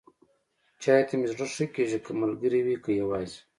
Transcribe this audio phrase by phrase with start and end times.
[0.81, 3.39] چای ته مې زړه ښه کېږي، که ملګری وي، که یواځې.